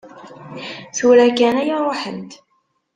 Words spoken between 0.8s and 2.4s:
Tura kan ay ruḥent.